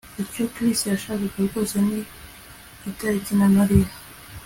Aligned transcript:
Icyo 0.23 0.43
Chris 0.53 0.79
yashakaga 0.91 1.37
rwose 1.47 1.75
ni 1.87 1.99
itariki 2.89 3.31
na 3.39 3.47
Mariya 3.55 3.89